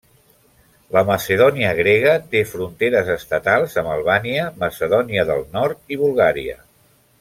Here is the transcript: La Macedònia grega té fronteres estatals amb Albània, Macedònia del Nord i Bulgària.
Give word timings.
La 0.95 1.03
Macedònia 1.09 1.73
grega 1.81 2.15
té 2.33 2.41
fronteres 2.55 3.13
estatals 3.19 3.79
amb 3.83 3.95
Albània, 3.99 4.49
Macedònia 4.67 5.31
del 5.33 5.49
Nord 5.57 5.97
i 5.97 6.05
Bulgària. 6.05 6.63